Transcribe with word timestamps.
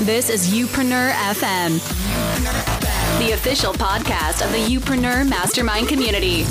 This 0.00 0.30
is 0.30 0.52
Youpreneur 0.52 1.12
FM, 1.12 1.78
the 3.20 3.32
official 3.32 3.72
podcast 3.72 4.44
of 4.44 4.50
the 4.50 4.58
Youpreneur 4.58 5.28
Mastermind 5.28 5.86
community. 5.86 6.42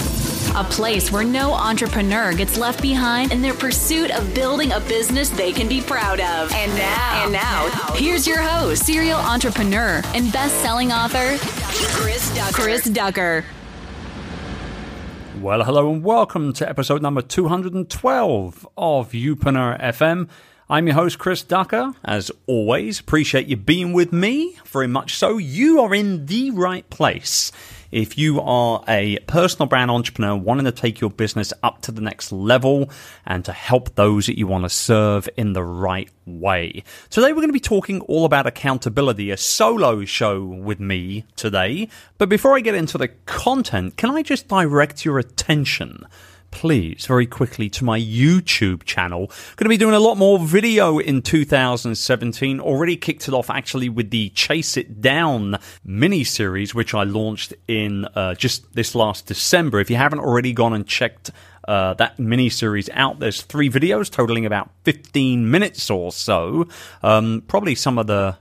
A 0.56 0.64
place 0.64 1.12
where 1.12 1.26
no 1.26 1.52
entrepreneur 1.52 2.34
gets 2.34 2.58
left 2.58 2.82
behind 2.82 3.34
in 3.34 3.42
their 3.42 3.54
pursuit 3.54 4.10
of 4.12 4.34
building 4.34 4.72
a 4.72 4.80
business 4.82 5.30
they 5.30 5.52
can 5.52 5.68
be 5.68 5.82
proud 5.82 6.22
of. 6.22 6.52
And 6.54 6.74
now, 6.76 7.24
and 7.24 7.34
now, 7.34 7.70
here's 7.96 8.26
your 8.26 8.42
host, 8.42 8.86
serial 8.86 9.20
entrepreneur 9.20 10.02
and 10.16 10.32
best-selling 10.32 10.94
author, 10.94 11.38
Chris 11.98 12.34
Ducker. 12.34 12.54
Chris 12.54 12.84
Ducker. 12.86 13.44
Well, 15.42 15.64
hello 15.64 15.92
and 15.92 16.04
welcome 16.04 16.54
to 16.54 16.70
episode 16.70 17.02
number 17.02 17.22
212 17.22 18.68
of 18.78 19.12
Youpreneur 19.12 19.82
FM. 19.82 20.30
I'm 20.72 20.88
your 20.88 20.96
host, 20.96 21.20
Chris 21.20 21.44
Ducker. 21.44 21.92
As 22.02 22.32
always, 22.48 23.02
appreciate 23.02 23.48
you 23.48 23.58
being 23.58 23.92
with 23.92 24.14
me. 24.14 24.58
Very 24.68 24.88
much 24.88 25.18
so. 25.18 25.38
You 25.38 25.82
are 25.82 25.94
in 25.94 26.28
the 26.28 26.52
right 26.52 26.90
place. 26.90 27.52
If 27.92 28.18
you 28.18 28.40
are 28.40 28.82
a 28.88 29.20
personal 29.28 29.68
brand 29.68 29.92
entrepreneur 29.92 30.34
wanting 30.38 30.64
to 30.64 30.72
take 30.72 31.02
your 31.02 31.10
business 31.10 31.52
up 31.62 31.82
to 31.82 31.92
the 31.92 32.00
next 32.00 32.32
level 32.32 32.90
and 33.26 33.44
to 33.44 33.52
help 33.52 33.96
those 33.96 34.28
that 34.28 34.38
you 34.38 34.48
want 34.48 34.64
to 34.64 34.70
serve 34.70 35.28
in 35.36 35.52
the 35.52 35.62
right 35.62 36.10
way. 36.26 36.86
Today, 37.10 37.34
we're 37.34 37.42
going 37.42 37.50
to 37.50 37.54
be 37.54 37.60
talking 37.60 38.00
all 38.04 38.24
about 38.24 38.48
accountability, 38.48 39.30
a 39.30 39.36
solo 39.36 40.06
show 40.06 40.42
with 40.42 40.80
me 40.80 41.26
today. 41.36 41.90
But 42.18 42.30
before 42.30 42.56
I 42.56 42.62
get 42.62 42.76
into 42.76 42.98
the 42.98 43.10
content, 43.10 43.98
can 43.98 44.12
I 44.12 44.24
just 44.24 44.48
direct 44.48 45.04
your 45.04 45.20
attention? 45.20 46.06
Please, 46.52 47.06
very 47.06 47.26
quickly 47.26 47.70
to 47.70 47.84
my 47.84 48.00
YouTube 48.00 48.84
channel. 48.84 49.28
Going 49.56 49.66
to 49.66 49.70
be 49.70 49.78
doing 49.78 49.96
a 49.96 50.00
lot 50.00 50.16
more 50.16 50.38
video 50.38 51.00
in 51.00 51.22
2017. 51.22 52.60
Already 52.60 52.98
kicked 52.98 53.28
it 53.28 53.34
off 53.34 53.50
actually 53.50 53.90
with 53.90 54.12
the 54.12 54.30
Chase 54.30 54.78
It 54.78 55.02
Down 55.02 55.58
mini 55.84 56.24
series, 56.24 56.76
which 56.76 56.94
I 56.94 57.04
launched 57.04 57.54
in 57.68 58.06
uh, 58.16 58.36
just 58.36 58.74
this 58.74 58.94
last 58.94 59.26
December. 59.26 59.80
If 59.80 59.90
you 59.90 59.96
haven't 59.96 60.20
already 60.20 60.54
gone 60.54 60.74
and 60.74 60.86
checked 60.86 61.32
uh, 61.68 61.94
that 61.96 62.20
mini 62.20 62.50
series 62.50 62.90
out. 62.94 63.20
There's 63.20 63.42
three 63.44 63.70
videos 63.70 64.10
totaling 64.10 64.46
about 64.46 64.72
15 64.84 65.50
minutes 65.50 65.90
or 65.90 66.12
so. 66.12 66.68
Um, 67.04 67.44
probably 67.48 67.76
some 67.76 67.98
of 67.98 68.08
the 68.08 68.38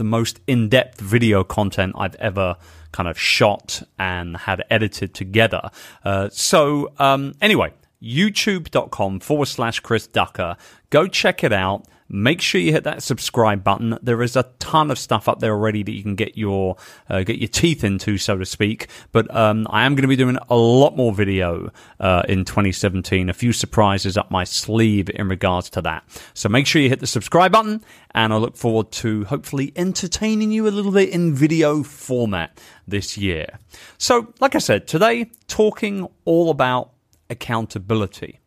the 0.00 0.04
most 0.04 0.40
in 0.46 0.70
depth 0.70 0.98
video 0.98 1.44
content 1.44 1.94
I've 1.98 2.14
ever 2.14 2.56
kind 2.90 3.06
of 3.06 3.18
shot 3.18 3.82
and 3.98 4.34
had 4.34 4.64
edited 4.70 5.12
together. 5.12 5.70
Uh, 6.02 6.30
so, 6.32 6.90
um, 6.98 7.34
anyway, 7.42 7.74
youtube.com 8.02 9.20
forward 9.20 9.46
slash 9.46 9.80
Chris 9.80 10.06
Ducker. 10.06 10.56
Go 10.90 11.06
check 11.06 11.44
it 11.44 11.52
out. 11.52 11.86
Make 12.12 12.40
sure 12.40 12.60
you 12.60 12.72
hit 12.72 12.82
that 12.84 13.04
subscribe 13.04 13.62
button. 13.62 13.96
There 14.02 14.20
is 14.20 14.34
a 14.34 14.42
ton 14.58 14.90
of 14.90 14.98
stuff 14.98 15.28
up 15.28 15.38
there 15.38 15.52
already 15.52 15.84
that 15.84 15.92
you 15.92 16.02
can 16.02 16.16
get 16.16 16.36
your 16.36 16.76
uh, 17.08 17.22
get 17.22 17.38
your 17.38 17.46
teeth 17.46 17.84
into, 17.84 18.18
so 18.18 18.36
to 18.36 18.44
speak. 18.44 18.88
But 19.12 19.32
um, 19.34 19.68
I 19.70 19.86
am 19.86 19.94
going 19.94 20.02
to 20.02 20.08
be 20.08 20.16
doing 20.16 20.36
a 20.48 20.56
lot 20.56 20.96
more 20.96 21.12
video 21.12 21.70
uh, 22.00 22.24
in 22.28 22.44
2017. 22.44 23.30
A 23.30 23.32
few 23.32 23.52
surprises 23.52 24.16
up 24.16 24.28
my 24.28 24.42
sleeve 24.42 25.08
in 25.08 25.28
regards 25.28 25.70
to 25.70 25.82
that. 25.82 26.02
So 26.34 26.48
make 26.48 26.66
sure 26.66 26.82
you 26.82 26.88
hit 26.88 26.98
the 26.98 27.06
subscribe 27.06 27.52
button, 27.52 27.84
and 28.10 28.32
I 28.32 28.38
look 28.38 28.56
forward 28.56 28.90
to 28.92 29.24
hopefully 29.26 29.72
entertaining 29.76 30.50
you 30.50 30.66
a 30.66 30.70
little 30.70 30.90
bit 30.90 31.10
in 31.10 31.32
video 31.32 31.84
format 31.84 32.60
this 32.88 33.16
year. 33.16 33.60
So, 33.98 34.34
like 34.40 34.56
I 34.56 34.58
said, 34.58 34.88
today 34.88 35.30
talking 35.46 36.08
all 36.24 36.50
about 36.50 36.90
accountability. 37.30 38.40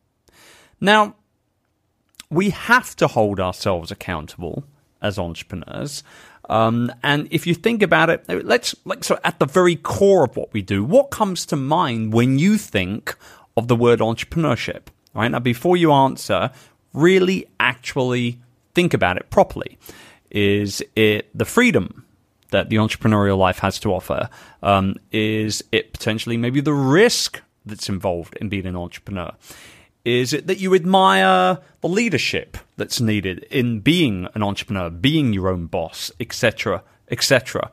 Now 0.79 1.15
we 2.29 2.49
have 2.49 2.95
to 2.97 3.07
hold 3.07 3.39
ourselves 3.39 3.91
accountable 3.91 4.63
as 5.01 5.19
entrepreneurs. 5.19 6.03
Um, 6.49 6.91
and 7.03 7.27
if 7.31 7.47
you 7.47 7.53
think 7.53 7.81
about 7.81 8.09
it, 8.09 8.25
let's 8.27 8.75
like 8.85 9.03
so 9.03 9.19
at 9.23 9.39
the 9.39 9.45
very 9.45 9.75
core 9.75 10.25
of 10.25 10.35
what 10.35 10.51
we 10.51 10.61
do, 10.61 10.83
what 10.83 11.09
comes 11.09 11.45
to 11.47 11.55
mind 11.55 12.13
when 12.13 12.39
you 12.39 12.57
think 12.57 13.15
of 13.55 13.67
the 13.67 13.75
word 13.75 13.99
entrepreneurship? 13.99 14.87
Right 15.13 15.29
now, 15.29 15.39
before 15.39 15.77
you 15.77 15.91
answer, 15.91 16.49
really 16.93 17.47
actually 17.59 18.39
think 18.73 18.93
about 18.93 19.17
it 19.17 19.29
properly. 19.29 19.77
Is 20.31 20.83
it 20.95 21.29
the 21.37 21.45
freedom 21.45 22.05
that 22.49 22.69
the 22.69 22.77
entrepreneurial 22.77 23.37
life 23.37 23.59
has 23.59 23.79
to 23.79 23.93
offer? 23.93 24.29
Um, 24.63 24.95
is 25.11 25.63
it 25.71 25.93
potentially 25.93 26.37
maybe 26.37 26.61
the 26.61 26.73
risk 26.73 27.41
that's 27.65 27.89
involved 27.89 28.35
in 28.37 28.49
being 28.49 28.65
an 28.65 28.75
entrepreneur? 28.75 29.31
Is 30.05 30.33
it 30.33 30.47
that 30.47 30.59
you 30.59 30.75
admire 30.75 31.59
the 31.81 31.87
leadership 31.87 32.57
that's 32.75 32.99
needed 32.99 33.43
in 33.49 33.79
being 33.79 34.27
an 34.35 34.43
entrepreneur, 34.43 34.89
being 34.89 35.31
your 35.31 35.47
own 35.47 35.67
boss, 35.67 36.11
etc., 36.19 36.83
etc.? 37.09 37.71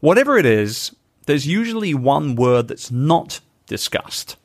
Whatever 0.00 0.38
it 0.38 0.46
is, 0.46 0.94
there's 1.26 1.46
usually 1.46 1.94
one 1.94 2.34
word 2.34 2.66
that's 2.66 2.90
not 2.90 3.40
discussed, 3.66 4.36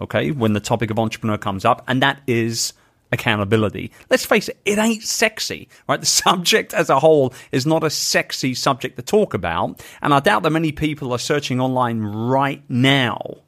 okay, 0.00 0.32
when 0.32 0.52
the 0.52 0.60
topic 0.60 0.90
of 0.90 0.98
entrepreneur 0.98 1.38
comes 1.38 1.64
up, 1.64 1.84
and 1.86 2.02
that 2.02 2.22
is 2.26 2.72
accountability. 3.12 3.92
Let's 4.08 4.24
face 4.24 4.48
it, 4.48 4.58
it 4.64 4.78
ain't 4.78 5.04
sexy, 5.04 5.68
right? 5.88 6.00
The 6.00 6.06
subject 6.06 6.74
as 6.74 6.90
a 6.90 6.98
whole 6.98 7.32
is 7.52 7.66
not 7.66 7.84
a 7.84 7.90
sexy 7.90 8.54
subject 8.54 8.96
to 8.96 9.02
talk 9.02 9.32
about, 9.32 9.80
and 10.02 10.12
I 10.12 10.18
doubt 10.18 10.42
that 10.42 10.50
many 10.50 10.72
people 10.72 11.12
are 11.12 11.18
searching 11.18 11.60
online 11.60 12.00
right 12.00 12.62
now 12.68 13.42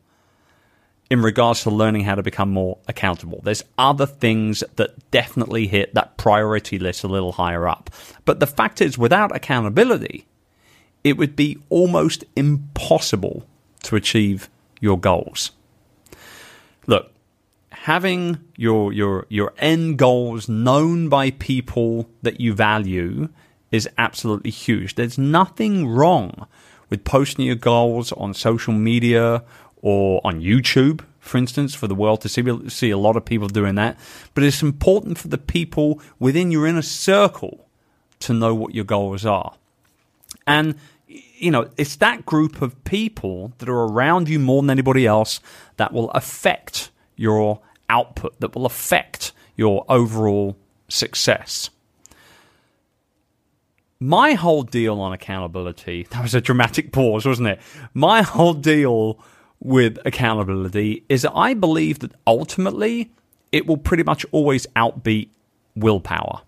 in 1.12 1.20
regards 1.20 1.62
to 1.62 1.68
learning 1.68 2.04
how 2.04 2.14
to 2.14 2.22
become 2.22 2.48
more 2.48 2.78
accountable. 2.88 3.42
There's 3.44 3.62
other 3.76 4.06
things 4.06 4.64
that 4.76 5.10
definitely 5.10 5.66
hit 5.66 5.92
that 5.92 6.16
priority 6.16 6.78
list 6.78 7.04
a 7.04 7.06
little 7.06 7.32
higher 7.32 7.68
up. 7.68 7.90
But 8.24 8.40
the 8.40 8.46
fact 8.46 8.80
is, 8.80 8.96
without 8.96 9.36
accountability, 9.36 10.26
it 11.04 11.18
would 11.18 11.36
be 11.36 11.58
almost 11.68 12.24
impossible 12.34 13.46
to 13.82 13.94
achieve 13.94 14.48
your 14.80 14.98
goals. 14.98 15.50
Look, 16.86 17.12
having 17.72 18.38
your 18.56 18.90
your 18.94 19.26
your 19.28 19.52
end 19.58 19.98
goals 19.98 20.48
known 20.48 21.10
by 21.10 21.32
people 21.32 22.08
that 22.22 22.40
you 22.40 22.54
value 22.54 23.28
is 23.70 23.86
absolutely 23.98 24.50
huge. 24.50 24.94
There's 24.94 25.18
nothing 25.18 25.86
wrong 25.88 26.46
with 26.88 27.04
posting 27.04 27.44
your 27.44 27.56
goals 27.56 28.12
on 28.12 28.32
social 28.32 28.72
media 28.72 29.44
or 29.82 30.20
on 30.24 30.40
YouTube, 30.40 31.04
for 31.18 31.36
instance, 31.36 31.74
for 31.74 31.86
the 31.86 31.94
world 31.94 32.20
to 32.22 32.28
see. 32.28 32.42
See 32.68 32.90
a 32.90 32.96
lot 32.96 33.16
of 33.16 33.24
people 33.24 33.48
doing 33.48 33.74
that. 33.74 33.98
But 34.32 34.44
it's 34.44 34.62
important 34.62 35.18
for 35.18 35.28
the 35.28 35.38
people 35.38 36.00
within 36.18 36.50
your 36.50 36.66
inner 36.66 36.82
circle 36.82 37.68
to 38.20 38.32
know 38.32 38.54
what 38.54 38.74
your 38.74 38.84
goals 38.84 39.26
are. 39.26 39.54
And, 40.46 40.76
you 41.06 41.50
know, 41.50 41.68
it's 41.76 41.96
that 41.96 42.24
group 42.24 42.62
of 42.62 42.82
people 42.84 43.52
that 43.58 43.68
are 43.68 43.84
around 43.84 44.28
you 44.28 44.38
more 44.38 44.62
than 44.62 44.70
anybody 44.70 45.06
else 45.06 45.40
that 45.76 45.92
will 45.92 46.10
affect 46.10 46.90
your 47.16 47.60
output, 47.88 48.38
that 48.40 48.54
will 48.54 48.66
affect 48.66 49.32
your 49.56 49.84
overall 49.88 50.56
success. 50.88 51.70
My 54.00 54.34
whole 54.34 54.62
deal 54.62 55.00
on 55.00 55.12
accountability, 55.12 56.04
that 56.10 56.22
was 56.22 56.34
a 56.34 56.40
dramatic 56.40 56.92
pause, 56.92 57.26
wasn't 57.26 57.48
it? 57.48 57.60
My 57.94 58.22
whole 58.22 58.54
deal 58.54 59.18
with 59.62 59.96
accountability 60.04 61.04
is 61.08 61.22
that 61.22 61.32
I 61.34 61.54
believe 61.54 62.00
that 62.00 62.12
ultimately 62.26 63.12
it 63.52 63.66
will 63.66 63.76
pretty 63.76 64.02
much 64.02 64.26
always 64.32 64.66
outbeat 64.74 65.28
willpower. 65.76 66.42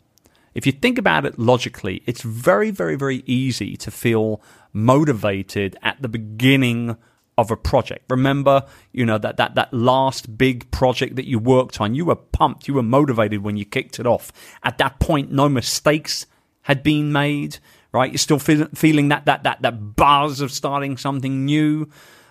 If 0.55 0.67
you 0.67 0.73
think 0.73 0.99
about 0.99 1.25
it 1.25 1.39
logically, 1.39 2.03
it's 2.07 2.23
very, 2.23 2.71
very, 2.71 2.97
very 2.97 3.23
easy 3.27 3.77
to 3.79 3.91
feel 3.91 4.41
motivated 4.73 5.77
at 5.83 6.01
the 6.03 6.09
beginning 6.09 6.97
of 7.37 7.51
a 7.51 7.57
project. 7.57 8.05
Remember, 8.09 8.65
you 8.93 9.05
know, 9.05 9.19
that, 9.19 9.37
that, 9.37 9.55
that 9.57 9.73
last 9.73 10.37
big 10.37 10.71
project 10.71 11.17
that 11.17 11.27
you 11.27 11.39
worked 11.39 11.81
on, 11.81 11.95
you 11.95 12.05
were 12.05 12.17
pumped, 12.17 12.69
you 12.69 12.75
were 12.75 12.83
motivated 12.83 13.43
when 13.43 13.57
you 13.57 13.65
kicked 13.65 13.99
it 13.99 14.07
off. 14.07 14.33
At 14.63 14.79
that 14.79 15.01
point, 15.01 15.33
no 15.33 15.49
mistakes 15.49 16.27
had 16.63 16.83
been 16.83 17.13
made, 17.13 17.59
right? 17.93 18.11
You're 18.11 18.19
still 18.19 18.39
feel, 18.39 18.67
feeling 18.75 19.09
that, 19.09 19.27
that, 19.27 19.43
that, 19.43 19.63
that 19.63 19.97
buzz 19.97 20.41
of 20.41 20.53
starting 20.53 20.97
something 20.97 21.45
new 21.45 21.89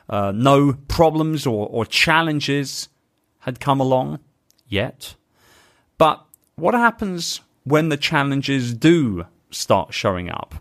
uh, 0.09 0.31
no 0.33 0.73
problems 0.87 1.45
or, 1.45 1.67
or 1.67 1.85
challenges 1.85 2.89
had 3.39 3.59
come 3.59 3.79
along 3.79 4.19
yet. 4.67 5.15
But 5.97 6.23
what 6.55 6.73
happens 6.73 7.41
when 7.63 7.89
the 7.89 7.97
challenges 7.97 8.73
do 8.73 9.25
start 9.51 9.93
showing 9.93 10.29
up? 10.29 10.55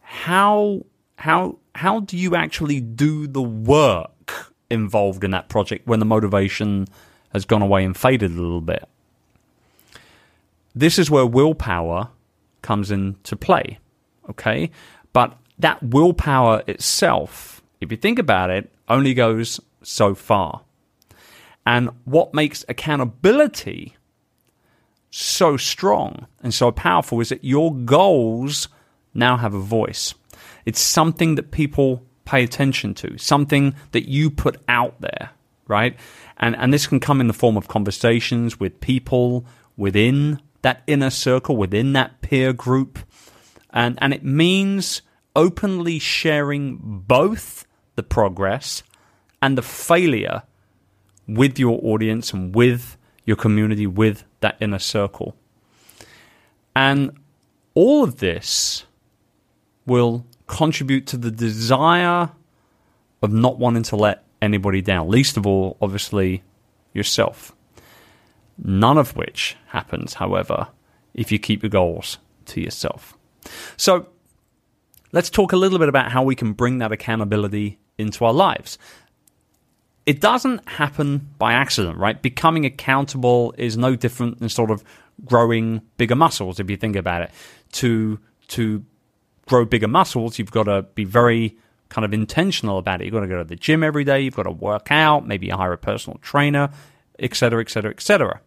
How 0.00 0.84
how 1.16 1.58
how 1.74 2.00
do 2.00 2.16
you 2.16 2.34
actually 2.34 2.80
do 2.80 3.26
the 3.26 3.42
work 3.42 4.52
involved 4.70 5.22
in 5.24 5.30
that 5.32 5.48
project 5.48 5.86
when 5.86 6.00
the 6.00 6.06
motivation 6.06 6.86
has 7.32 7.44
gone 7.44 7.62
away 7.62 7.84
and 7.84 7.96
faded 7.96 8.32
a 8.32 8.40
little 8.40 8.60
bit? 8.60 8.88
This 10.74 10.98
is 10.98 11.10
where 11.10 11.26
willpower 11.26 12.08
comes 12.62 12.90
into 12.90 13.36
play. 13.36 13.78
Okay? 14.28 14.70
But 15.12 15.36
that 15.58 15.82
willpower 15.82 16.62
itself 16.66 17.59
if 17.80 17.90
you 17.90 17.96
think 17.96 18.18
about 18.18 18.50
it, 18.50 18.70
only 18.88 19.14
goes 19.14 19.60
so 19.82 20.14
far. 20.14 20.62
And 21.66 21.90
what 22.04 22.34
makes 22.34 22.64
accountability 22.68 23.96
so 25.10 25.56
strong 25.56 26.26
and 26.42 26.54
so 26.54 26.70
powerful 26.70 27.20
is 27.20 27.30
that 27.30 27.44
your 27.44 27.74
goals 27.74 28.68
now 29.14 29.36
have 29.36 29.54
a 29.54 29.60
voice. 29.60 30.14
It's 30.64 30.80
something 30.80 31.34
that 31.34 31.50
people 31.50 32.02
pay 32.24 32.44
attention 32.44 32.94
to, 32.94 33.18
something 33.18 33.74
that 33.92 34.08
you 34.08 34.30
put 34.30 34.56
out 34.68 35.00
there, 35.00 35.30
right? 35.66 35.96
And 36.36 36.54
and 36.56 36.72
this 36.72 36.86
can 36.86 37.00
come 37.00 37.20
in 37.20 37.26
the 37.26 37.32
form 37.32 37.56
of 37.56 37.68
conversations 37.68 38.60
with 38.60 38.80
people 38.80 39.44
within 39.76 40.40
that 40.62 40.82
inner 40.86 41.10
circle, 41.10 41.56
within 41.56 41.92
that 41.94 42.20
peer 42.20 42.52
group. 42.52 42.98
And 43.70 43.98
and 44.00 44.14
it 44.14 44.24
means 44.24 45.02
openly 45.34 45.98
sharing 45.98 46.78
both 46.82 47.66
the 48.00 48.04
progress 48.04 48.82
and 49.42 49.58
the 49.58 49.62
failure 49.62 50.42
with 51.28 51.58
your 51.58 51.78
audience 51.82 52.32
and 52.32 52.54
with 52.54 52.96
your 53.26 53.36
community, 53.36 53.86
with 53.86 54.24
that 54.40 54.56
inner 54.58 54.78
circle. 54.78 55.36
And 56.74 57.10
all 57.74 58.02
of 58.02 58.20
this 58.20 58.86
will 59.84 60.24
contribute 60.46 61.06
to 61.08 61.18
the 61.18 61.30
desire 61.30 62.30
of 63.20 63.32
not 63.34 63.58
wanting 63.58 63.82
to 63.82 63.96
let 63.96 64.24
anybody 64.40 64.80
down, 64.80 65.10
least 65.10 65.36
of 65.36 65.46
all, 65.46 65.76
obviously, 65.82 66.42
yourself. 66.94 67.54
None 68.56 68.96
of 68.96 69.14
which 69.14 69.58
happens, 69.66 70.14
however, 70.14 70.68
if 71.12 71.30
you 71.30 71.38
keep 71.38 71.62
your 71.62 71.68
goals 71.68 72.16
to 72.46 72.62
yourself. 72.62 73.14
So, 73.76 74.06
let's 75.12 75.28
talk 75.28 75.52
a 75.52 75.56
little 75.56 75.78
bit 75.78 75.90
about 75.90 76.12
how 76.12 76.22
we 76.22 76.34
can 76.34 76.54
bring 76.54 76.78
that 76.78 76.92
accountability 76.92 77.78
into 78.00 78.24
our 78.24 78.32
lives. 78.32 78.78
It 80.06 80.20
doesn't 80.20 80.68
happen 80.68 81.28
by 81.38 81.52
accident, 81.52 81.98
right? 81.98 82.20
Becoming 82.20 82.64
accountable 82.64 83.54
is 83.58 83.76
no 83.76 83.94
different 83.94 84.40
than 84.40 84.48
sort 84.48 84.70
of 84.70 84.82
growing 85.24 85.82
bigger 85.98 86.16
muscles, 86.16 86.58
if 86.58 86.70
you 86.70 86.76
think 86.76 86.96
about 86.96 87.22
it. 87.22 87.30
To 87.72 88.18
to 88.48 88.84
grow 89.46 89.64
bigger 89.64 89.88
muscles, 89.88 90.38
you've 90.38 90.50
got 90.50 90.64
to 90.64 90.82
be 90.94 91.04
very 91.04 91.56
kind 91.88 92.04
of 92.04 92.14
intentional 92.14 92.78
about 92.78 93.00
it. 93.00 93.04
You've 93.04 93.14
got 93.14 93.20
to 93.20 93.28
go 93.28 93.38
to 93.38 93.44
the 93.44 93.56
gym 93.56 93.82
every 93.82 94.04
day. 94.04 94.20
You've 94.20 94.36
got 94.36 94.44
to 94.44 94.50
work 94.50 94.90
out. 94.90 95.26
Maybe 95.26 95.50
hire 95.50 95.72
a 95.72 95.78
personal 95.78 96.18
trainer, 96.18 96.70
etc., 97.18 97.60
etc., 97.60 97.90
etc. 97.90 98.40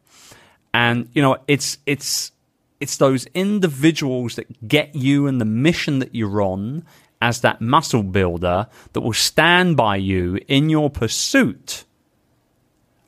And 0.73 1.09
you 1.13 1.21
know, 1.21 1.37
it's 1.47 1.77
it's 1.85 2.31
it's 2.79 2.97
those 2.97 3.25
individuals 3.27 4.35
that 4.35 4.67
get 4.67 4.95
you 4.95 5.27
and 5.27 5.39
the 5.39 5.45
mission 5.45 5.99
that 5.99 6.15
you're 6.15 6.41
on 6.41 6.83
as 7.23 7.39
that 7.39 7.61
muscle 7.61 8.03
builder 8.03 8.67
that 8.91 8.99
will 8.99 9.13
stand 9.13 9.77
by 9.77 9.95
you 9.95 10.37
in 10.49 10.69
your 10.69 10.89
pursuit 10.89 11.85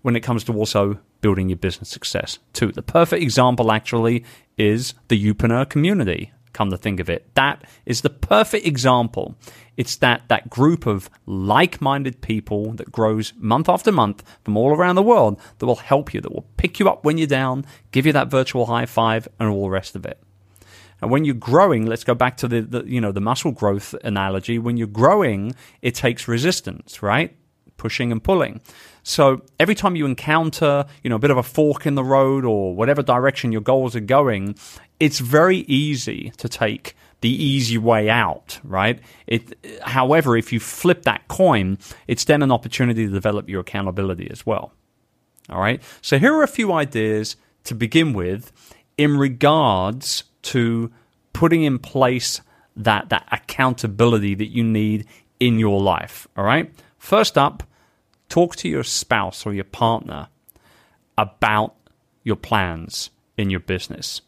when 0.03 0.15
it 0.15 0.21
comes 0.21 0.45
to 0.45 0.53
also 0.53 0.97
building 1.19 1.49
your 1.49 1.57
business 1.57 1.89
success 1.89 2.39
too. 2.53 2.71
The 2.71 2.81
perfect 2.81 3.21
example 3.21 3.73
actually 3.73 4.23
is 4.57 4.93
the 5.09 5.21
Youpreneur 5.21 5.67
community 5.67 6.31
come 6.53 6.69
to 6.69 6.77
think 6.77 7.01
of 7.01 7.09
it. 7.09 7.27
That 7.35 7.65
is 7.85 7.99
the 8.01 8.09
perfect 8.09 8.65
example. 8.65 9.35
It's 9.75 9.97
that, 9.97 10.29
that 10.29 10.49
group 10.49 10.85
of 10.85 11.09
like 11.25 11.81
minded 11.81 12.21
people 12.21 12.71
that 12.75 12.93
grows 12.93 13.33
month 13.35 13.67
after 13.67 13.91
month 13.91 14.23
from 14.45 14.55
all 14.55 14.69
around 14.69 14.95
the 14.95 15.03
world 15.03 15.37
that 15.57 15.65
will 15.65 15.75
help 15.75 16.13
you, 16.13 16.21
that 16.21 16.31
will 16.33 16.47
pick 16.55 16.79
you 16.79 16.87
up 16.87 17.03
when 17.03 17.17
you're 17.17 17.27
down, 17.27 17.65
give 17.91 18.05
you 18.05 18.13
that 18.13 18.31
virtual 18.31 18.67
high 18.67 18.85
five, 18.85 19.27
and 19.37 19.49
all 19.49 19.63
the 19.63 19.69
rest 19.71 19.97
of 19.97 20.05
it. 20.05 20.21
And 21.01 21.11
when 21.11 21.25
you're 21.25 21.35
growing, 21.35 21.85
let's 21.85 22.03
go 22.03 22.15
back 22.15 22.37
to 22.37 22.47
the, 22.47 22.61
the 22.61 22.83
you 22.85 23.01
know 23.01 23.11
the 23.11 23.21
muscle 23.21 23.51
growth 23.51 23.93
analogy. 24.03 24.59
When 24.59 24.77
you're 24.77 24.87
growing, 24.87 25.55
it 25.81 25.95
takes 25.95 26.27
resistance, 26.27 27.03
right? 27.03 27.35
Pushing 27.77 28.11
and 28.11 28.23
pulling. 28.23 28.61
So 29.03 29.41
every 29.59 29.75
time 29.75 29.95
you 29.95 30.05
encounter, 30.05 30.85
you 31.03 31.09
know, 31.09 31.17
a 31.17 31.19
bit 31.19 31.31
of 31.31 31.37
a 31.37 31.43
fork 31.43 31.85
in 31.85 31.95
the 31.95 32.03
road 32.03 32.43
or 32.43 32.75
whatever 32.75 33.03
direction 33.03 33.51
your 33.51 33.61
goals 33.61 33.95
are 33.95 33.99
going, 33.99 34.55
it's 34.99 35.19
very 35.19 35.59
easy 35.67 36.31
to 36.37 36.49
take 36.49 36.95
the 37.21 37.29
easy 37.29 37.77
way 37.77 38.09
out, 38.09 38.59
right? 38.63 38.99
It, 39.27 39.57
however, 39.81 40.37
if 40.37 40.51
you 40.51 40.59
flip 40.59 41.03
that 41.03 41.27
coin, 41.27 41.77
it's 42.07 42.23
then 42.23 42.41
an 42.41 42.51
opportunity 42.51 43.05
to 43.05 43.11
develop 43.11 43.49
your 43.49 43.61
accountability 43.61 44.29
as 44.31 44.45
well. 44.45 44.73
All 45.49 45.59
right. 45.59 45.81
So 46.01 46.17
here 46.17 46.33
are 46.33 46.43
a 46.43 46.47
few 46.47 46.71
ideas 46.71 47.35
to 47.65 47.75
begin 47.75 48.13
with 48.13 48.51
in 48.97 49.17
regards 49.17 50.23
to 50.45 50.91
putting 51.33 51.63
in 51.63 51.79
place 51.79 52.41
that, 52.75 53.09
that 53.09 53.27
accountability 53.31 54.35
that 54.35 54.47
you 54.47 54.63
need 54.63 55.05
in 55.39 55.59
your 55.59 55.81
life. 55.81 56.27
All 56.37 56.43
right. 56.43 56.73
First 56.97 57.37
up, 57.37 57.63
talk 58.29 58.55
to 58.57 58.69
your 58.69 58.83
spouse 58.83 59.45
or 59.45 59.53
your 59.53 59.65
partner 59.65 60.27
about 61.17 61.75
your 62.23 62.35
plans 62.35 63.09
in 63.37 63.49
your 63.49 63.59
business. 63.59 64.21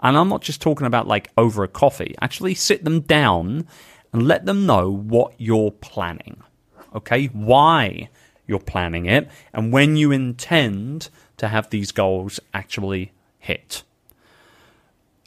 And 0.00 0.16
I'm 0.16 0.28
not 0.28 0.42
just 0.42 0.60
talking 0.60 0.86
about 0.86 1.06
like 1.06 1.30
over 1.36 1.62
a 1.62 1.68
coffee. 1.68 2.14
Actually, 2.20 2.54
sit 2.54 2.84
them 2.84 3.00
down 3.00 3.66
and 4.12 4.26
let 4.26 4.46
them 4.46 4.66
know 4.66 4.90
what 4.90 5.34
you're 5.38 5.70
planning. 5.70 6.42
Okay? 6.94 7.26
Why 7.26 8.08
you're 8.46 8.58
planning 8.58 9.06
it 9.06 9.28
and 9.52 9.72
when 9.72 9.96
you 9.96 10.10
intend 10.10 11.08
to 11.36 11.48
have 11.48 11.70
these 11.70 11.92
goals 11.92 12.40
actually 12.52 13.12
hit. 13.38 13.82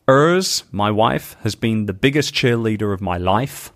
Urs, 0.07 0.63
my 0.71 0.91
wife, 0.91 1.35
has 1.41 1.55
been 1.55 1.87
the 1.87 1.93
biggest 1.93 2.33
cheerleader 2.33 2.93
of 2.93 3.01
my 3.01 3.17
life. 3.17 3.71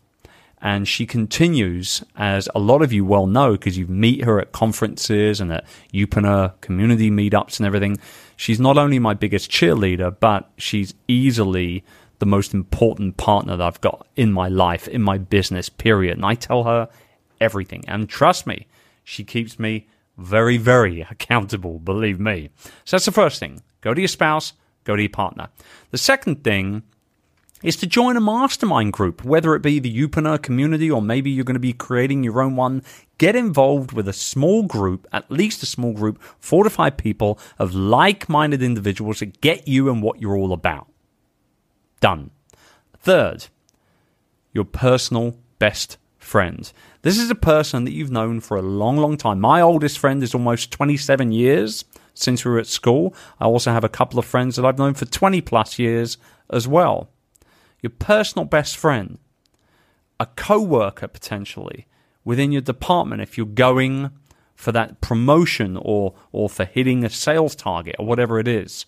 And 0.61 0.87
she 0.87 1.05
continues, 1.05 2.03
as 2.17 2.49
a 2.53 2.59
lot 2.59 2.81
of 2.81 2.91
you 2.91 3.05
well 3.05 3.25
know, 3.25 3.53
because 3.53 3.77
you 3.77 3.87
meet 3.87 4.25
her 4.25 4.39
at 4.39 4.51
conferences 4.51 5.39
and 5.39 5.51
at 5.53 5.65
Youpreneur 5.93 6.59
community 6.61 7.09
meetups 7.09 7.59
and 7.59 7.65
everything. 7.65 7.97
She's 8.35 8.59
not 8.59 8.77
only 8.77 8.99
my 8.99 9.13
biggest 9.13 9.49
cheerleader, 9.49 10.15
but 10.19 10.51
she's 10.57 10.93
easily 11.07 11.83
the 12.19 12.25
most 12.25 12.53
important 12.53 13.17
partner 13.17 13.55
that 13.55 13.65
I've 13.65 13.81
got 13.81 14.05
in 14.15 14.33
my 14.33 14.49
life, 14.49 14.87
in 14.87 15.01
my 15.01 15.17
business, 15.17 15.69
period. 15.69 16.17
And 16.17 16.25
I 16.25 16.35
tell 16.35 16.65
her 16.65 16.89
everything. 17.39 17.85
And 17.87 18.09
trust 18.09 18.45
me, 18.45 18.67
she 19.03 19.23
keeps 19.23 19.57
me 19.57 19.87
very, 20.17 20.57
very 20.57 21.01
accountable, 21.09 21.79
believe 21.79 22.19
me. 22.19 22.49
So 22.85 22.97
that's 22.97 23.05
the 23.05 23.11
first 23.11 23.39
thing. 23.39 23.63
Go 23.81 23.93
to 23.93 24.01
your 24.01 24.09
spouse, 24.09 24.53
go 24.83 24.95
to 24.95 25.01
your 25.01 25.09
partner. 25.09 25.49
The 25.91 25.97
second 25.97 26.43
thing 26.43 26.83
is 27.61 27.75
to 27.77 27.87
join 27.87 28.15
a 28.15 28.21
mastermind 28.21 28.93
group, 28.93 29.23
whether 29.23 29.53
it 29.53 29.61
be 29.61 29.79
the 29.79 29.93
Youpreneur 29.93 30.41
community 30.41 30.89
or 30.89 31.01
maybe 31.01 31.29
you're 31.29 31.43
going 31.43 31.55
to 31.55 31.59
be 31.59 31.73
creating 31.73 32.23
your 32.23 32.41
own 32.41 32.55
one. 32.55 32.83
Get 33.17 33.35
involved 33.35 33.91
with 33.91 34.07
a 34.07 34.13
small 34.13 34.63
group, 34.63 35.05
at 35.11 35.29
least 35.29 35.61
a 35.61 35.65
small 35.65 35.91
group, 35.91 36.21
four 36.39 36.63
to 36.63 36.69
five 36.69 36.95
people 36.95 37.37
of 37.57 37.75
like 37.75 38.29
minded 38.29 38.63
individuals 38.63 39.19
that 39.19 39.41
get 39.41 39.67
you 39.67 39.89
and 39.89 40.01
what 40.01 40.21
you're 40.21 40.37
all 40.37 40.53
about. 40.53 40.87
Done. 41.99 42.31
Third, 42.97 43.47
your 44.53 44.63
personal 44.63 45.35
best 45.57 45.97
friend. 46.17 46.71
This 47.01 47.17
is 47.17 47.29
a 47.29 47.35
person 47.35 47.85
that 47.85 47.91
you've 47.91 48.11
known 48.11 48.39
for 48.39 48.57
a 48.57 48.61
long, 48.61 48.97
long 48.97 49.17
time. 49.17 49.39
My 49.39 49.61
oldest 49.61 49.99
friend 49.99 50.23
is 50.23 50.33
almost 50.33 50.71
27 50.71 51.31
years 51.31 51.83
since 52.19 52.43
we 52.43 52.51
were 52.51 52.59
at 52.59 52.67
school. 52.67 53.13
I 53.39 53.45
also 53.45 53.71
have 53.71 53.83
a 53.83 53.89
couple 53.89 54.19
of 54.19 54.25
friends 54.25 54.55
that 54.55 54.65
I've 54.65 54.77
known 54.77 54.93
for 54.93 55.05
20 55.05 55.41
plus 55.41 55.79
years 55.79 56.17
as 56.49 56.67
well 56.67 57.09
your 57.81 57.91
personal 57.91 58.45
best 58.45 58.77
friend, 58.77 59.17
a 60.19 60.25
co 60.25 60.61
worker 60.61 61.07
potentially 61.07 61.87
within 62.23 62.51
your 62.51 62.61
department 62.61 63.21
if 63.21 63.37
you're 63.37 63.45
going 63.45 64.11
for 64.55 64.71
that 64.73 64.99
promotion 65.01 65.77
or, 65.81 66.13
or 66.31 66.49
for 66.49 66.65
hitting 66.65 67.03
a 67.03 67.09
sales 67.09 67.55
target 67.55 67.95
or 67.97 68.05
whatever 68.05 68.39
it 68.39 68.47
is. 68.47 68.85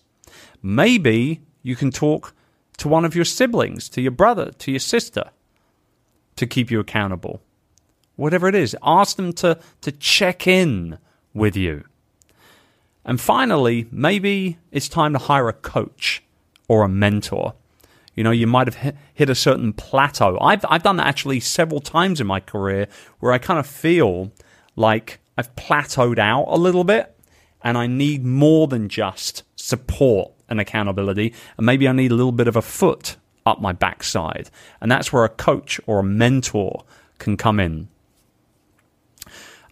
Maybe 0.62 1.40
you 1.62 1.74
can 1.74 1.90
talk 1.90 2.34
to 2.76 2.88
one 2.88 3.04
of 3.04 3.14
your 3.14 3.24
siblings, 3.24 3.88
to 3.90 4.02
your 4.02 4.10
brother, 4.10 4.50
to 4.50 4.70
your 4.70 4.80
sister 4.80 5.30
to 6.36 6.46
keep 6.46 6.70
you 6.70 6.80
accountable. 6.80 7.42
Whatever 8.16 8.48
it 8.48 8.54
is, 8.54 8.76
ask 8.82 9.16
them 9.16 9.32
to, 9.34 9.58
to 9.80 9.92
check 9.92 10.46
in 10.46 10.98
with 11.32 11.56
you. 11.56 11.84
And 13.04 13.20
finally, 13.20 13.88
maybe 13.90 14.58
it's 14.70 14.88
time 14.88 15.12
to 15.12 15.18
hire 15.18 15.48
a 15.48 15.52
coach 15.52 16.22
or 16.68 16.82
a 16.82 16.88
mentor. 16.88 17.54
You 18.14 18.24
know, 18.24 18.30
you 18.30 18.46
might 18.46 18.72
have 18.72 18.96
hit 19.14 19.30
a 19.30 19.34
certain 19.34 19.72
plateau. 19.72 20.38
I've, 20.40 20.64
I've 20.68 20.82
done 20.82 20.96
that 20.96 21.06
actually 21.06 21.40
several 21.40 21.80
times 21.80 22.20
in 22.20 22.26
my 22.26 22.40
career 22.40 22.86
where 23.20 23.32
I 23.32 23.38
kind 23.38 23.58
of 23.58 23.66
feel 23.66 24.30
like 24.76 25.18
I've 25.36 25.54
plateaued 25.56 26.18
out 26.18 26.44
a 26.48 26.56
little 26.56 26.84
bit 26.84 27.16
and 27.62 27.78
I 27.78 27.86
need 27.86 28.24
more 28.24 28.66
than 28.68 28.88
just 28.88 29.44
support 29.56 30.32
and 30.48 30.60
accountability. 30.60 31.32
And 31.56 31.64
maybe 31.64 31.88
I 31.88 31.92
need 31.92 32.12
a 32.12 32.14
little 32.14 32.32
bit 32.32 32.48
of 32.48 32.56
a 32.56 32.62
foot 32.62 33.16
up 33.46 33.60
my 33.60 33.72
backside. 33.72 34.50
And 34.80 34.90
that's 34.90 35.12
where 35.12 35.24
a 35.24 35.28
coach 35.28 35.80
or 35.86 36.00
a 36.00 36.04
mentor 36.04 36.84
can 37.18 37.36
come 37.36 37.58
in. 37.58 37.88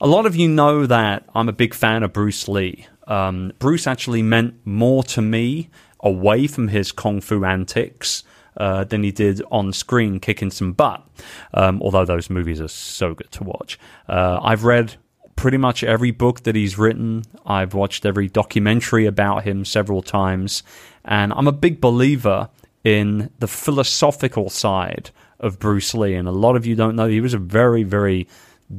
A 0.00 0.06
lot 0.06 0.24
of 0.24 0.34
you 0.34 0.48
know 0.48 0.86
that 0.86 1.24
I'm 1.34 1.48
a 1.48 1.52
big 1.52 1.74
fan 1.74 2.02
of 2.02 2.12
Bruce 2.12 2.48
Lee. 2.48 2.86
Um, 3.10 3.52
Bruce 3.58 3.86
actually 3.86 4.22
meant 4.22 4.54
more 4.64 5.02
to 5.04 5.20
me 5.20 5.68
away 6.00 6.46
from 6.46 6.68
his 6.68 6.92
kung 6.92 7.20
fu 7.20 7.44
antics 7.44 8.22
uh, 8.56 8.84
than 8.84 9.02
he 9.02 9.10
did 9.10 9.42
on 9.50 9.72
screen 9.72 10.20
kicking 10.20 10.50
some 10.50 10.72
butt. 10.72 11.06
Um, 11.52 11.82
although 11.82 12.04
those 12.04 12.30
movies 12.30 12.60
are 12.60 12.68
so 12.68 13.14
good 13.14 13.30
to 13.32 13.44
watch. 13.44 13.78
Uh, 14.08 14.40
I've 14.42 14.64
read 14.64 14.96
pretty 15.36 15.56
much 15.56 15.82
every 15.82 16.10
book 16.10 16.42
that 16.42 16.54
he's 16.54 16.78
written. 16.78 17.24
I've 17.46 17.74
watched 17.74 18.04
every 18.04 18.28
documentary 18.28 19.06
about 19.06 19.44
him 19.44 19.64
several 19.64 20.02
times. 20.02 20.62
And 21.04 21.32
I'm 21.32 21.48
a 21.48 21.52
big 21.52 21.80
believer 21.80 22.50
in 22.84 23.30
the 23.38 23.48
philosophical 23.48 24.50
side 24.50 25.10
of 25.38 25.58
Bruce 25.58 25.94
Lee. 25.94 26.14
And 26.14 26.28
a 26.28 26.32
lot 26.32 26.56
of 26.56 26.66
you 26.66 26.76
don't 26.76 26.94
know 26.94 27.08
he 27.08 27.20
was 27.20 27.34
a 27.34 27.38
very, 27.38 27.82
very 27.82 28.28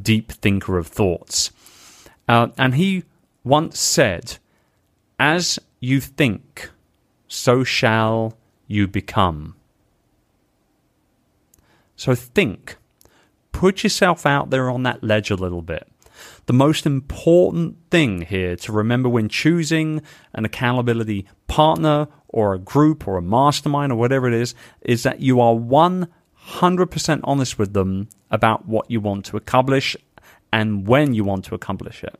deep 0.01 0.31
thinker 0.31 0.77
of 0.77 0.87
thoughts. 0.87 1.51
Uh, 2.27 2.49
and 2.57 2.75
he 2.75 3.03
once 3.43 3.79
said, 3.79 4.37
As 5.19 5.59
you 5.79 5.99
think, 5.99 6.69
so 7.27 7.63
shall 7.63 8.37
you 8.67 8.87
become. 8.87 9.55
So 11.95 12.15
think. 12.15 12.77
Put 13.51 13.83
yourself 13.83 14.25
out 14.25 14.49
there 14.49 14.69
on 14.69 14.83
that 14.83 15.03
ledge 15.03 15.29
a 15.29 15.35
little 15.35 15.61
bit. 15.61 15.87
The 16.45 16.53
most 16.53 16.85
important 16.85 17.77
thing 17.91 18.21
here 18.21 18.55
to 18.55 18.71
remember 18.71 19.07
when 19.09 19.29
choosing 19.29 20.01
an 20.33 20.45
accountability 20.45 21.27
partner 21.47 22.07
or 22.27 22.53
a 22.53 22.59
group 22.59 23.07
or 23.07 23.17
a 23.17 23.21
mastermind 23.21 23.91
or 23.91 23.95
whatever 23.95 24.27
it 24.27 24.33
is 24.33 24.55
is 24.81 25.03
that 25.03 25.19
you 25.19 25.39
are 25.39 25.53
100% 25.53 27.21
honest 27.23 27.59
with 27.59 27.73
them 27.73 28.09
about 28.29 28.67
what 28.67 28.89
you 28.89 28.99
want 28.99 29.25
to 29.25 29.37
accomplish 29.37 29.95
and 30.51 30.87
when 30.87 31.13
you 31.13 31.23
want 31.23 31.45
to 31.45 31.55
accomplish 31.55 32.03
it. 32.03 32.19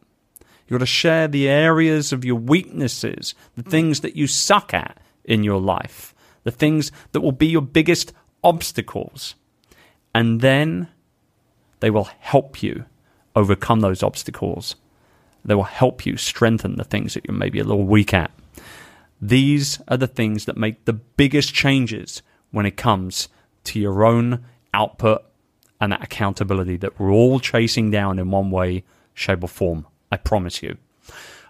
You've 0.68 0.80
got 0.80 0.84
to 0.84 0.86
share 0.86 1.28
the 1.28 1.50
areas 1.50 2.14
of 2.14 2.24
your 2.24 2.36
weaknesses, 2.36 3.36
the 3.56 3.64
things 3.64 4.02
that 4.02 4.16
you 4.16 4.28
suck 4.28 4.74
at 4.74 4.98
in 5.26 5.44
your 5.44 5.60
life, 5.60 6.14
the 6.44 6.52
things 6.52 6.92
that 7.12 7.22
will 7.22 7.32
be 7.32 7.48
your 7.48 7.62
biggest 7.62 8.14
obstacles. 8.44 9.36
And 10.14 10.42
then 10.42 10.88
they 11.80 11.90
will 11.90 12.10
help 12.20 12.64
you 12.64 12.86
overcome 13.36 13.82
those 13.82 14.04
obstacles. 14.04 14.76
They 15.44 15.56
will 15.56 15.64
help 15.64 16.06
you 16.06 16.18
strengthen 16.18 16.76
the 16.76 16.84
things 16.84 17.14
that 17.14 17.26
you're 17.26 17.38
maybe 17.38 17.60
a 17.60 17.64
little 17.64 17.86
weak 17.86 18.14
at. 18.14 18.32
These 19.22 19.80
are 19.88 19.98
the 19.98 20.08
things 20.08 20.46
that 20.46 20.58
make 20.58 20.86
the 20.86 20.94
biggest 20.94 21.54
changes 21.54 22.22
when 22.52 22.66
it 22.66 22.78
comes 22.78 23.30
to 23.66 23.80
your 23.80 24.04
own 24.04 24.44
output 24.74 25.24
and 25.80 25.92
that 25.92 26.04
accountability 26.04 26.78
that 26.78 27.00
we're 27.00 27.12
all 27.12 27.40
chasing 27.40 27.92
down 27.92 28.20
in 28.20 28.32
one 28.32 28.52
way, 28.52 28.84
shape, 29.14 29.44
or 29.44 29.48
form. 29.48 29.88
I 30.12 30.18
promise 30.18 30.62
you. 30.62 30.78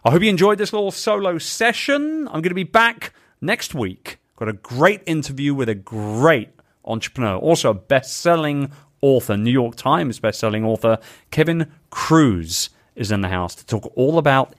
I 0.03 0.11
hope 0.11 0.21
you 0.21 0.29
enjoyed 0.29 0.57
this 0.57 0.73
little 0.73 0.91
solo 0.91 1.37
session. 1.37 2.27
I'm 2.27 2.41
going 2.41 2.49
to 2.49 2.55
be 2.55 2.63
back 2.63 3.13
next 3.39 3.73
week. 3.73 4.19
Got 4.37 4.49
a 4.49 4.53
great 4.53 5.03
interview 5.05 5.53
with 5.53 5.69
a 5.69 5.75
great 5.75 6.49
entrepreneur, 6.83 7.37
also 7.37 7.69
a 7.69 7.75
best 7.75 8.17
selling 8.17 8.71
author, 9.01 9.35
New 9.35 9.51
York 9.51 9.75
Times 9.75 10.19
best-selling 10.19 10.63
author 10.63 10.99
Kevin 11.31 11.71
Kruse 11.89 12.69
is 12.95 13.11
in 13.11 13.21
the 13.21 13.29
house 13.29 13.55
to 13.55 13.65
talk 13.65 13.91
all 13.95 14.17
about 14.17 14.53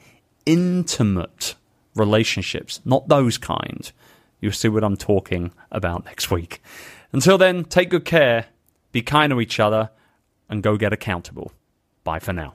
intimate 0.45 1.55
relationships, 1.95 2.81
not 2.85 3.09
those 3.09 3.39
kind. 3.39 3.93
You'll 4.41 4.53
see 4.53 4.69
what 4.69 4.83
I'm 4.85 4.97
talking 4.97 5.53
about 5.71 6.05
next 6.05 6.31
week. 6.31 6.61
Until 7.13 7.39
then, 7.39 7.65
take 7.65 7.91
good 7.91 8.05
care, 8.05 8.47
be 8.91 9.03
kind 9.03 9.31
to 9.31 9.41
each 9.41 9.61
other, 9.61 9.91
and 10.49 10.63
go 10.63 10.77
get 10.77 10.93
accountable. 10.93 11.53
Bye 12.03 12.19
for 12.19 12.33
now. 12.33 12.55